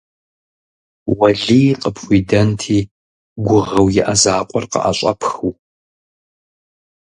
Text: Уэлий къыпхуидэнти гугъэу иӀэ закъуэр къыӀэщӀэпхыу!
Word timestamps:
Уэлий 1.17 1.67
къыпхуидэнти 1.81 2.79
гугъэу 3.45 3.87
иӀэ 4.01 4.15
закъуэр 4.21 4.65
къыӀэщӀэпхыу! 4.71 5.53